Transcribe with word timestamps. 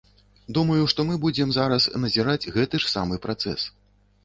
Думаю, 0.57 0.79
што 0.93 1.05
мы 1.09 1.17
будзем 1.25 1.51
зараз 1.59 1.87
назіраць 2.07 2.49
гэты 2.57 2.83
ж 2.87 2.93
самы 2.95 3.23
працэс. 3.29 3.71